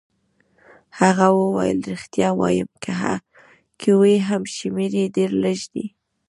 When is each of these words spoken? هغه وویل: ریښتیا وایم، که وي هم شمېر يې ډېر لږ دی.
هغه 0.99 1.27
وویل: 1.39 1.79
ریښتیا 1.89 2.29
وایم، 2.39 2.69
که 3.81 3.89
وي 3.99 4.15
هم 4.27 4.41
شمېر 4.55 4.91
يې 4.99 5.05
ډېر 5.15 5.29
لږ 5.43 5.59
دی. 5.73 5.85